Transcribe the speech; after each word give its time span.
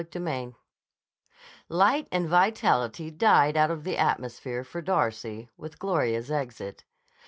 CHAPTER 0.01 0.27
II 0.27 0.55
LIGHT 1.69 2.07
and 2.11 2.27
vitality 2.27 3.11
died 3.11 3.55
out 3.55 3.69
of 3.69 3.83
the 3.83 3.99
atmosphere 3.99 4.63
for 4.63 4.81
Darcy, 4.81 5.51
with 5.57 5.77
Gloria's 5.77 6.31
exit. 6.31 6.85